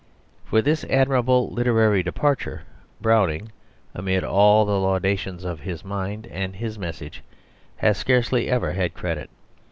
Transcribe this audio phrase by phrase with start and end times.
[0.45, 2.63] For this admirable literary departure
[3.01, 3.51] Browning,
[3.93, 7.21] amid all the laudations of his "mind" and his "message,"
[7.75, 9.29] has scarcely ever had credit.